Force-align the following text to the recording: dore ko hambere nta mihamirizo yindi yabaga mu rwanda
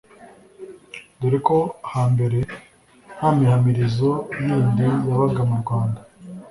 dore 1.19 1.37
ko 1.47 1.57
hambere 1.93 2.39
nta 3.17 3.29
mihamirizo 3.37 4.09
yindi 4.45 4.83
yabaga 5.11 5.41
mu 5.49 5.57
rwanda 5.63 6.01